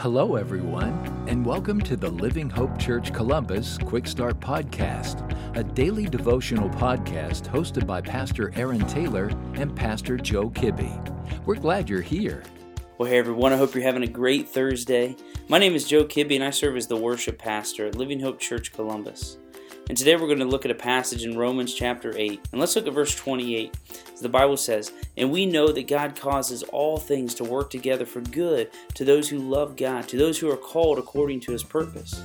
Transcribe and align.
Hello, 0.00 0.36
everyone, 0.36 0.94
and 1.28 1.44
welcome 1.44 1.78
to 1.82 1.94
the 1.94 2.08
Living 2.08 2.48
Hope 2.48 2.78
Church 2.78 3.12
Columbus 3.12 3.76
Quick 3.76 4.06
Start 4.06 4.40
Podcast, 4.40 5.28
a 5.58 5.62
daily 5.62 6.06
devotional 6.06 6.70
podcast 6.70 7.42
hosted 7.42 7.86
by 7.86 8.00
Pastor 8.00 8.50
Aaron 8.56 8.80
Taylor 8.86 9.26
and 9.56 9.76
Pastor 9.76 10.16
Joe 10.16 10.48
Kibbe. 10.48 11.44
We're 11.44 11.56
glad 11.56 11.90
you're 11.90 12.00
here. 12.00 12.42
Well, 12.96 13.10
hey 13.10 13.18
everyone, 13.18 13.52
I 13.52 13.58
hope 13.58 13.74
you're 13.74 13.84
having 13.84 14.02
a 14.02 14.06
great 14.06 14.48
Thursday. 14.48 15.16
My 15.48 15.58
name 15.58 15.74
is 15.74 15.86
Joe 15.86 16.06
Kibbe, 16.06 16.34
and 16.34 16.44
I 16.44 16.48
serve 16.48 16.78
as 16.78 16.86
the 16.86 16.96
worship 16.96 17.36
pastor 17.36 17.86
at 17.86 17.96
Living 17.96 18.20
Hope 18.20 18.40
Church 18.40 18.72
Columbus. 18.72 19.36
And 19.90 19.96
today 19.96 20.14
we're 20.14 20.28
going 20.28 20.38
to 20.38 20.44
look 20.44 20.64
at 20.64 20.70
a 20.70 20.76
passage 20.76 21.24
in 21.24 21.36
Romans 21.36 21.74
chapter 21.74 22.14
8. 22.16 22.50
And 22.52 22.60
let's 22.60 22.76
look 22.76 22.86
at 22.86 22.92
verse 22.92 23.12
28. 23.12 23.76
The 24.22 24.28
Bible 24.28 24.56
says, 24.56 24.92
And 25.16 25.32
we 25.32 25.46
know 25.46 25.72
that 25.72 25.88
God 25.88 26.14
causes 26.14 26.62
all 26.62 26.96
things 26.96 27.34
to 27.34 27.42
work 27.42 27.70
together 27.70 28.06
for 28.06 28.20
good 28.20 28.70
to 28.94 29.04
those 29.04 29.28
who 29.28 29.38
love 29.38 29.74
God, 29.74 30.06
to 30.06 30.16
those 30.16 30.38
who 30.38 30.48
are 30.48 30.56
called 30.56 31.00
according 31.00 31.40
to 31.40 31.50
his 31.50 31.64
purpose. 31.64 32.22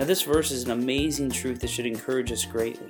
Now, 0.00 0.06
this 0.06 0.22
verse 0.22 0.50
is 0.50 0.64
an 0.64 0.72
amazing 0.72 1.30
truth 1.30 1.60
that 1.60 1.70
should 1.70 1.86
encourage 1.86 2.32
us 2.32 2.44
greatly. 2.44 2.88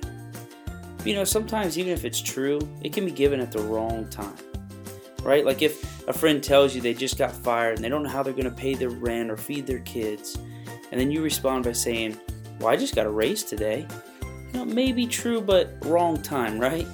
You 1.05 1.13
know, 1.13 1.23
sometimes 1.23 1.77
even 1.77 1.93
if 1.93 2.03
it's 2.03 2.19
true, 2.19 2.67
it 2.81 2.93
can 2.93 3.05
be 3.05 3.11
given 3.11 3.39
at 3.39 3.51
the 3.51 3.61
wrong 3.61 4.09
time. 4.09 4.37
Right? 5.21 5.45
Like 5.45 5.61
if 5.61 6.07
a 6.07 6.13
friend 6.13 6.43
tells 6.43 6.73
you 6.73 6.81
they 6.81 6.95
just 6.95 7.19
got 7.19 7.31
fired 7.31 7.75
and 7.75 7.85
they 7.85 7.89
don't 7.89 8.01
know 8.01 8.09
how 8.09 8.23
they're 8.23 8.33
going 8.33 8.45
to 8.45 8.49
pay 8.49 8.73
their 8.73 8.89
rent 8.89 9.29
or 9.29 9.37
feed 9.37 9.67
their 9.67 9.81
kids, 9.81 10.35
and 10.91 10.99
then 10.99 11.11
you 11.11 11.21
respond 11.21 11.63
by 11.63 11.73
saying, 11.73 12.17
well, 12.59 12.69
I 12.69 12.75
just 12.75 12.95
got 12.95 13.05
a 13.05 13.09
raise 13.09 13.43
today. 13.43 13.87
You 14.21 14.59
know, 14.59 14.65
maybe 14.65 15.07
true, 15.07 15.41
but 15.41 15.75
wrong 15.85 16.21
time, 16.21 16.59
right? 16.59 16.87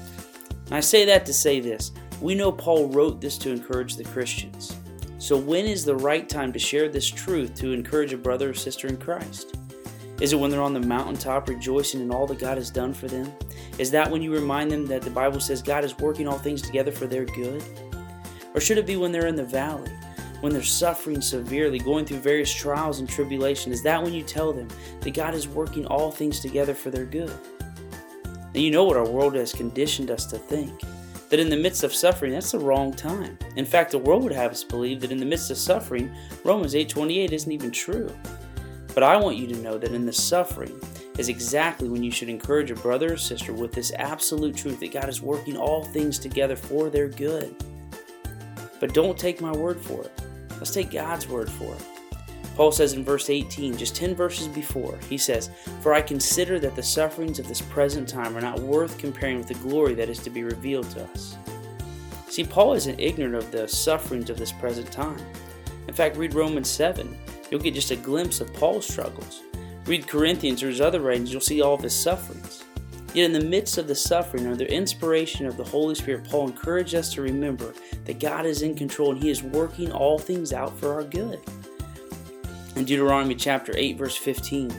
And 0.65 0.75
I 0.75 0.79
say 0.79 1.05
that 1.05 1.25
to 1.25 1.33
say 1.33 1.59
this. 1.59 1.91
We 2.21 2.35
know 2.35 2.51
Paul 2.51 2.89
wrote 2.89 3.21
this 3.21 3.37
to 3.39 3.51
encourage 3.51 3.95
the 3.95 4.03
Christians. 4.03 4.75
So, 5.17 5.37
when 5.37 5.65
is 5.65 5.83
the 5.83 5.95
right 5.95 6.27
time 6.27 6.53
to 6.53 6.59
share 6.59 6.87
this 6.87 7.07
truth 7.07 7.55
to 7.55 7.73
encourage 7.73 8.13
a 8.13 8.17
brother 8.17 8.51
or 8.51 8.53
sister 8.53 8.87
in 8.87 8.97
Christ? 8.97 9.57
Is 10.21 10.33
it 10.33 10.39
when 10.39 10.51
they're 10.51 10.61
on 10.61 10.73
the 10.73 10.79
mountaintop 10.79 11.47
rejoicing 11.47 12.01
in 12.01 12.11
all 12.11 12.27
that 12.27 12.39
God 12.39 12.57
has 12.57 12.69
done 12.69 12.93
for 12.93 13.07
them? 13.07 13.31
Is 13.77 13.89
that 13.91 14.09
when 14.11 14.21
you 14.21 14.33
remind 14.33 14.69
them 14.69 14.85
that 14.87 15.01
the 15.01 15.09
Bible 15.09 15.39
says 15.39 15.61
God 15.61 15.85
is 15.85 15.97
working 15.97 16.27
all 16.27 16.37
things 16.37 16.61
together 16.61 16.91
for 16.91 17.07
their 17.07 17.25
good? 17.25 17.63
Or 18.53 18.59
should 18.59 18.77
it 18.77 18.85
be 18.85 18.97
when 18.97 19.11
they're 19.11 19.27
in 19.27 19.35
the 19.35 19.43
valley, 19.45 19.91
when 20.41 20.53
they're 20.53 20.63
suffering 20.63 21.21
severely, 21.21 21.79
going 21.79 22.05
through 22.05 22.19
various 22.19 22.53
trials 22.53 22.99
and 22.99 23.09
tribulation? 23.09 23.71
Is 23.71 23.83
that 23.83 24.01
when 24.01 24.13
you 24.13 24.23
tell 24.23 24.53
them 24.53 24.67
that 25.01 25.13
God 25.13 25.33
is 25.33 25.47
working 25.47 25.85
all 25.85 26.11
things 26.11 26.39
together 26.39 26.73
for 26.73 26.91
their 26.91 27.05
good? 27.05 27.35
And 28.53 28.63
you 28.63 28.71
know 28.71 28.85
what 28.85 28.97
our 28.97 29.07
world 29.07 29.35
has 29.35 29.53
conditioned 29.53 30.11
us 30.11 30.25
to 30.27 30.37
think 30.37 30.81
that 31.29 31.39
in 31.39 31.49
the 31.49 31.57
midst 31.57 31.83
of 31.83 31.93
suffering, 31.93 32.31
that's 32.31 32.51
the 32.51 32.59
wrong 32.59 32.91
time. 32.91 33.37
In 33.55 33.65
fact, 33.65 33.91
the 33.91 33.99
world 33.99 34.23
would 34.23 34.31
have 34.31 34.51
us 34.51 34.63
believe 34.63 35.01
that 35.01 35.11
in 35.11 35.19
the 35.19 35.25
midst 35.25 35.51
of 35.51 35.57
suffering, 35.57 36.11
Romans 36.43 36.73
8:28 36.73 37.31
isn't 37.31 37.51
even 37.51 37.71
true. 37.71 38.09
But 38.95 39.03
I 39.03 39.17
want 39.17 39.37
you 39.37 39.47
to 39.47 39.61
know 39.61 39.77
that 39.77 39.93
in 39.93 40.05
the 40.05 40.13
suffering 40.13 40.79
is 41.19 41.29
exactly 41.29 41.87
when 41.89 42.01
you 42.01 42.11
should 42.11 42.29
encourage 42.29 42.71
a 42.71 42.75
brother 42.75 43.13
or 43.13 43.17
sister 43.17 43.53
with 43.53 43.71
this 43.71 43.91
absolute 43.97 44.55
truth 44.55 44.79
that 44.79 44.91
God 44.91 45.09
is 45.09 45.21
working 45.21 45.57
all 45.57 45.83
things 45.83 46.17
together 46.17 46.55
for 46.55 46.89
their 46.89 47.07
good. 47.07 47.55
But 48.79 48.93
don't 48.93 49.17
take 49.17 49.41
my 49.41 49.51
word 49.51 49.79
for 49.79 50.03
it. 50.03 50.11
Let's 50.59 50.71
take 50.71 50.91
God's 50.91 51.27
word 51.27 51.49
for 51.49 51.73
it. 51.73 51.83
Paul 52.55 52.73
says 52.73 52.91
in 52.91 53.05
verse 53.05 53.29
18, 53.29 53.77
just 53.77 53.95
10 53.95 54.13
verses 54.13 54.49
before, 54.49 54.99
he 55.09 55.17
says, 55.17 55.49
For 55.79 55.93
I 55.93 56.01
consider 56.01 56.59
that 56.59 56.75
the 56.75 56.83
sufferings 56.83 57.39
of 57.39 57.47
this 57.47 57.61
present 57.61 58.07
time 58.07 58.35
are 58.35 58.41
not 58.41 58.59
worth 58.59 58.97
comparing 58.97 59.37
with 59.37 59.47
the 59.47 59.53
glory 59.55 59.93
that 59.93 60.09
is 60.09 60.19
to 60.19 60.29
be 60.29 60.43
revealed 60.43 60.89
to 60.91 61.05
us. 61.05 61.37
See, 62.27 62.43
Paul 62.43 62.73
isn't 62.73 62.99
ignorant 62.99 63.35
of 63.35 63.51
the 63.51 63.65
sufferings 63.65 64.29
of 64.29 64.37
this 64.37 64.51
present 64.51 64.91
time. 64.91 65.19
In 65.87 65.93
fact, 65.93 66.17
read 66.17 66.33
Romans 66.33 66.69
7. 66.69 67.17
You'll 67.49 67.61
get 67.61 67.73
just 67.73 67.91
a 67.91 67.95
glimpse 67.95 68.41
of 68.41 68.53
Paul's 68.53 68.85
struggles. 68.85 69.41
Read 69.85 70.07
Corinthians 70.07 70.61
or 70.61 70.67
his 70.67 70.81
other 70.81 70.99
writings, 70.99 71.31
you'll 71.31 71.41
see 71.41 71.61
all 71.61 71.73
of 71.75 71.81
his 71.81 71.95
sufferings. 71.95 72.58
Yet, 73.13 73.25
in 73.25 73.33
the 73.33 73.43
midst 73.43 73.79
of 73.79 73.87
the 73.87 73.95
suffering, 73.95 74.45
under 74.45 74.55
the 74.55 74.71
inspiration 74.71 75.47
of 75.47 75.57
the 75.57 75.63
Holy 75.63 75.95
Spirit, 75.95 76.29
Paul 76.29 76.47
encouraged 76.47 76.93
us 76.93 77.11
to 77.13 77.23
remember 77.23 77.73
that 78.05 78.19
God 78.19 78.45
is 78.45 78.61
in 78.61 78.75
control 78.75 79.11
and 79.11 79.23
He 79.23 79.31
is 79.31 79.41
working 79.41 79.91
all 79.91 80.19
things 80.19 80.53
out 80.53 80.77
for 80.77 80.93
our 80.93 81.03
good. 81.03 81.39
In 82.75 82.85
Deuteronomy 82.85 83.33
chapter 83.33 83.73
8, 83.75 83.97
verse 83.97 84.15
15, 84.15 84.71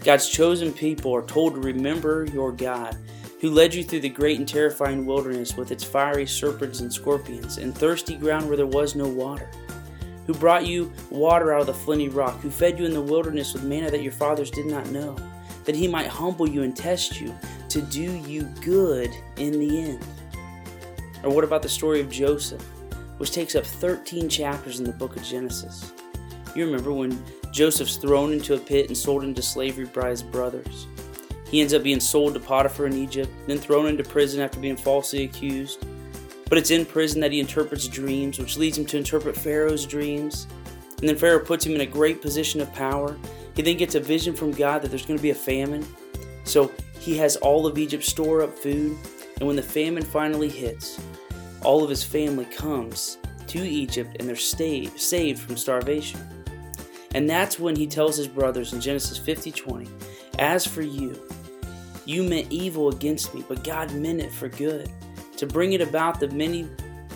God's 0.00 0.28
chosen 0.28 0.72
people 0.72 1.14
are 1.14 1.26
told 1.26 1.54
to 1.54 1.60
remember 1.60 2.24
your 2.32 2.50
God, 2.50 2.96
who 3.42 3.50
led 3.50 3.74
you 3.74 3.84
through 3.84 4.00
the 4.00 4.08
great 4.08 4.38
and 4.38 4.48
terrifying 4.48 5.04
wilderness 5.04 5.54
with 5.54 5.70
its 5.70 5.84
fiery 5.84 6.26
serpents 6.26 6.80
and 6.80 6.90
scorpions, 6.90 7.58
and 7.58 7.76
thirsty 7.76 8.16
ground 8.16 8.48
where 8.48 8.56
there 8.56 8.66
was 8.66 8.94
no 8.94 9.06
water, 9.06 9.50
who 10.26 10.32
brought 10.32 10.66
you 10.66 10.90
water 11.10 11.52
out 11.52 11.60
of 11.60 11.66
the 11.66 11.74
flinty 11.74 12.08
rock, 12.08 12.40
who 12.40 12.50
fed 12.50 12.78
you 12.78 12.86
in 12.86 12.94
the 12.94 13.02
wilderness 13.02 13.52
with 13.52 13.64
manna 13.64 13.90
that 13.90 14.02
your 14.02 14.12
fathers 14.12 14.50
did 14.50 14.66
not 14.66 14.88
know, 14.88 15.14
that 15.66 15.76
he 15.76 15.86
might 15.86 16.06
humble 16.06 16.48
you 16.48 16.62
and 16.62 16.74
test 16.74 17.20
you 17.20 17.34
to 17.68 17.82
do 17.82 18.16
you 18.16 18.42
good 18.62 19.10
in 19.36 19.52
the 19.58 19.80
end. 19.82 20.04
Or 21.22 21.30
what 21.30 21.44
about 21.44 21.62
the 21.62 21.68
story 21.68 22.00
of 22.00 22.10
Joseph, 22.10 22.62
which 23.18 23.32
takes 23.32 23.54
up 23.54 23.64
13 23.64 24.28
chapters 24.28 24.78
in 24.78 24.86
the 24.86 24.92
book 24.92 25.16
of 25.16 25.22
Genesis? 25.22 25.92
You 26.54 26.64
remember 26.64 26.92
when 26.92 27.22
Joseph's 27.52 27.96
thrown 27.96 28.32
into 28.32 28.54
a 28.54 28.58
pit 28.58 28.86
and 28.88 28.96
sold 28.96 29.24
into 29.24 29.42
slavery 29.42 29.84
by 29.86 30.10
his 30.10 30.22
brothers. 30.22 30.86
He 31.50 31.60
ends 31.60 31.74
up 31.74 31.82
being 31.82 32.00
sold 32.00 32.34
to 32.34 32.40
Potiphar 32.40 32.86
in 32.86 32.94
Egypt, 32.94 33.30
then 33.46 33.58
thrown 33.58 33.86
into 33.86 34.04
prison 34.04 34.40
after 34.40 34.58
being 34.58 34.76
falsely 34.76 35.24
accused. 35.24 35.84
But 36.48 36.58
it's 36.58 36.70
in 36.70 36.86
prison 36.86 37.20
that 37.20 37.32
he 37.32 37.40
interprets 37.40 37.88
dreams, 37.88 38.38
which 38.38 38.56
leads 38.56 38.78
him 38.78 38.86
to 38.86 38.96
interpret 38.96 39.36
Pharaoh's 39.36 39.84
dreams. 39.84 40.46
And 40.98 41.08
then 41.08 41.16
Pharaoh 41.16 41.44
puts 41.44 41.66
him 41.66 41.74
in 41.74 41.82
a 41.82 41.86
great 41.86 42.22
position 42.22 42.60
of 42.60 42.72
power. 42.72 43.16
He 43.56 43.62
then 43.62 43.78
gets 43.78 43.94
a 43.94 44.00
vision 44.00 44.34
from 44.34 44.52
God 44.52 44.82
that 44.82 44.88
there's 44.88 45.06
going 45.06 45.18
to 45.18 45.22
be 45.22 45.30
a 45.30 45.34
famine. 45.34 45.84
So 46.44 46.70
he 47.00 47.16
has 47.16 47.36
all 47.36 47.66
of 47.66 47.78
Egypt 47.78 48.04
store 48.04 48.42
up 48.42 48.56
food, 48.56 48.96
and 49.38 49.46
when 49.46 49.56
the 49.56 49.62
famine 49.62 50.04
finally 50.04 50.50
hits, 50.50 51.00
all 51.62 51.82
of 51.82 51.90
his 51.90 52.04
family 52.04 52.44
comes 52.44 53.18
to 53.48 53.58
Egypt 53.58 54.16
and 54.18 54.28
they're 54.28 54.36
saved 54.36 55.38
from 55.40 55.56
starvation. 55.56 56.20
And 57.14 57.28
that's 57.28 57.58
when 57.58 57.74
he 57.74 57.86
tells 57.86 58.16
his 58.16 58.28
brothers 58.28 58.72
in 58.72 58.80
Genesis 58.80 59.16
50 59.16 59.50
20, 59.52 59.90
As 60.38 60.66
for 60.66 60.82
you, 60.82 61.18
you 62.04 62.22
meant 62.22 62.52
evil 62.52 62.90
against 62.90 63.34
me, 63.34 63.42
but 63.48 63.64
God 63.64 63.92
meant 63.94 64.20
it 64.20 64.32
for 64.32 64.48
good, 64.48 64.90
to 65.38 65.46
bring 65.46 65.72
it 65.72 65.80
about 65.80 66.20
that 66.20 66.32
many 66.32 66.68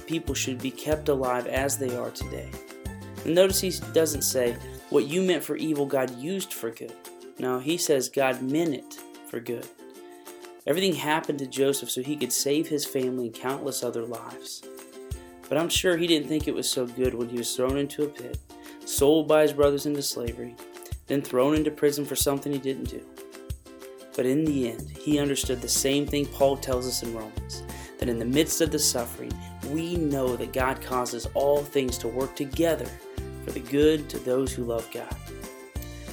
people 0.06 0.34
should 0.34 0.60
be 0.60 0.70
kept 0.70 1.08
alive 1.08 1.46
as 1.46 1.76
they 1.76 1.96
are 1.96 2.10
today. 2.10 2.48
And 3.24 3.34
notice 3.34 3.60
he 3.60 3.72
doesn't 3.92 4.22
say, 4.22 4.56
What 4.90 5.06
you 5.06 5.22
meant 5.22 5.44
for 5.44 5.56
evil, 5.56 5.86
God 5.86 6.18
used 6.18 6.52
for 6.52 6.70
good. 6.70 6.92
Now 7.38 7.60
he 7.60 7.76
says, 7.76 8.08
God 8.08 8.42
meant 8.42 8.74
it 8.74 8.98
for 9.28 9.38
good. 9.38 9.66
Everything 10.66 10.94
happened 10.94 11.38
to 11.38 11.46
Joseph 11.46 11.90
so 11.90 12.02
he 12.02 12.16
could 12.16 12.32
save 12.32 12.66
his 12.66 12.84
family 12.84 13.26
and 13.26 13.34
countless 13.34 13.84
other 13.84 14.04
lives. 14.04 14.62
But 15.48 15.58
I'm 15.58 15.68
sure 15.68 15.96
he 15.96 16.08
didn't 16.08 16.28
think 16.28 16.48
it 16.48 16.54
was 16.54 16.68
so 16.68 16.86
good 16.86 17.14
when 17.14 17.28
he 17.28 17.38
was 17.38 17.54
thrown 17.54 17.78
into 17.78 18.02
a 18.02 18.08
pit, 18.08 18.36
sold 18.84 19.28
by 19.28 19.42
his 19.42 19.52
brothers 19.52 19.86
into 19.86 20.02
slavery, 20.02 20.56
then 21.06 21.22
thrown 21.22 21.54
into 21.54 21.70
prison 21.70 22.04
for 22.04 22.16
something 22.16 22.52
he 22.52 22.58
didn't 22.58 22.90
do. 22.90 23.00
But 24.16 24.26
in 24.26 24.44
the 24.44 24.70
end, 24.72 24.90
he 24.98 25.20
understood 25.20 25.62
the 25.62 25.68
same 25.68 26.04
thing 26.04 26.26
Paul 26.26 26.56
tells 26.56 26.88
us 26.88 27.04
in 27.04 27.14
Romans 27.14 27.62
that 28.00 28.08
in 28.08 28.18
the 28.18 28.24
midst 28.24 28.60
of 28.60 28.72
the 28.72 28.78
suffering, 28.78 29.32
we 29.68 29.94
know 29.94 30.34
that 30.36 30.52
God 30.52 30.82
causes 30.82 31.28
all 31.34 31.62
things 31.62 31.96
to 31.98 32.08
work 32.08 32.34
together 32.34 32.86
for 33.50 33.58
the 33.58 33.70
good 33.70 34.08
to 34.08 34.18
those 34.20 34.52
who 34.52 34.64
love 34.64 34.88
God. 34.92 35.14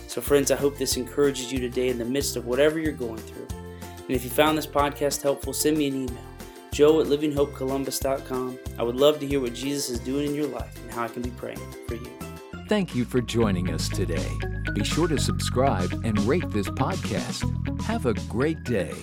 So, 0.07 0.21
friends, 0.21 0.49
I 0.49 0.55
hope 0.55 0.77
this 0.77 0.97
encourages 0.97 1.51
you 1.51 1.59
today 1.59 1.89
in 1.89 1.97
the 1.99 2.05
midst 2.05 2.35
of 2.35 2.47
whatever 2.47 2.79
you're 2.79 2.91
going 2.91 3.17
through. 3.17 3.47
And 3.81 4.09
if 4.09 4.23
you 4.23 4.29
found 4.29 4.57
this 4.57 4.65
podcast 4.65 5.21
helpful, 5.21 5.53
send 5.53 5.77
me 5.77 5.87
an 5.87 5.95
email, 5.95 6.23
joe 6.71 6.99
at 7.01 7.07
livinghopecolumbus.com. 7.07 8.57
I 8.79 8.83
would 8.83 8.95
love 8.95 9.19
to 9.19 9.27
hear 9.27 9.39
what 9.39 9.53
Jesus 9.53 9.89
is 9.89 9.99
doing 9.99 10.27
in 10.27 10.35
your 10.35 10.47
life 10.47 10.81
and 10.81 10.91
how 10.91 11.03
I 11.03 11.09
can 11.09 11.21
be 11.21 11.29
praying 11.31 11.59
for 11.87 11.95
you. 11.95 12.09
Thank 12.67 12.95
you 12.95 13.05
for 13.05 13.21
joining 13.21 13.72
us 13.72 13.87
today. 13.87 14.28
Be 14.73 14.83
sure 14.83 15.07
to 15.07 15.19
subscribe 15.19 15.91
and 16.03 16.19
rate 16.22 16.49
this 16.49 16.69
podcast. 16.69 17.81
Have 17.81 18.05
a 18.05 18.13
great 18.13 18.63
day. 18.63 18.93